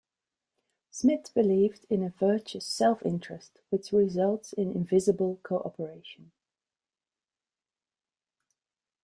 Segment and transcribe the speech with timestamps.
[0.89, 6.31] Smith believed in a virtuous self-interest which results in invisible co-operation.